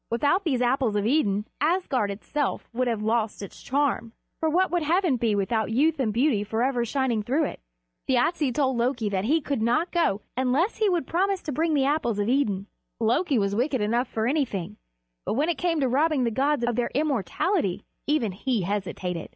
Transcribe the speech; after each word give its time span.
Without 0.09 0.43
these 0.43 0.61
Apples 0.63 0.95
of 0.95 1.05
Idun, 1.05 1.45
Asgard 1.61 2.09
itself 2.09 2.67
would 2.73 2.87
have 2.87 3.03
lost 3.03 3.43
its 3.43 3.61
charm; 3.61 4.13
for 4.39 4.49
what 4.49 4.71
would 4.71 4.81
heaven 4.81 5.15
be 5.15 5.35
without 5.35 5.69
youth 5.69 5.99
and 5.99 6.11
beauty 6.11 6.43
forever 6.43 6.83
shining 6.83 7.21
through 7.21 7.43
it? 7.43 7.59
Thjasse 8.09 8.51
told 8.51 8.77
Loki 8.77 9.09
that 9.09 9.25
he 9.25 9.39
could 9.41 9.61
not 9.61 9.91
go 9.91 10.21
unless 10.35 10.77
he 10.77 10.89
would 10.89 11.05
promise 11.05 11.43
to 11.43 11.51
bring 11.51 11.75
the 11.75 11.85
Apples 11.85 12.17
of 12.17 12.27
Idun. 12.29 12.65
Loki 12.99 13.37
was 13.37 13.53
wicked 13.55 13.79
enough 13.79 14.07
for 14.07 14.25
anything; 14.25 14.75
but 15.23 15.33
when 15.35 15.49
it 15.49 15.57
came 15.59 15.79
to 15.81 15.87
robbing 15.87 16.23
the 16.23 16.31
gods 16.31 16.63
of 16.63 16.75
their 16.75 16.89
immortality, 16.95 17.85
even 18.07 18.31
he 18.31 18.63
hesitated. 18.63 19.29